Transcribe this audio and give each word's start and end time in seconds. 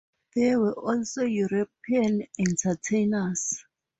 There 0.35 0.59
were 0.59 0.73
also 0.73 1.25
European 1.25 2.25
entertainers. 2.39 3.63